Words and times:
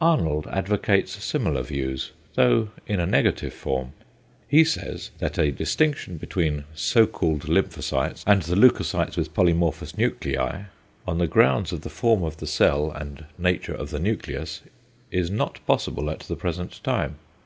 Arnold 0.00 0.46
advocates 0.50 1.22
similar 1.22 1.60
views, 1.62 2.12
though 2.36 2.70
in 2.86 3.00
a 3.00 3.04
negative 3.06 3.52
form. 3.52 3.92
He 4.48 4.64
says 4.64 5.10
that 5.18 5.36
a 5.36 5.52
distinction 5.52 6.16
between 6.16 6.64
so 6.74 7.06
called 7.06 7.50
lymphocytes 7.50 8.24
and 8.26 8.40
the 8.40 8.56
leucocytes 8.56 9.18
with 9.18 9.34
polymorphous 9.34 9.98
nuclei, 9.98 10.62
on 11.06 11.18
the 11.18 11.26
grounds 11.26 11.70
of 11.70 11.82
the 11.82 11.90
form 11.90 12.22
of 12.22 12.38
the 12.38 12.46
cell 12.46 12.92
and 12.92 13.26
nature 13.36 13.74
of 13.74 13.90
the 13.90 13.98
nucleus, 14.00 14.62
is 15.10 15.30
not 15.30 15.60
possible 15.66 16.08
at 16.08 16.20
the 16.20 16.36
present 16.36 16.82
time. 16.82 17.16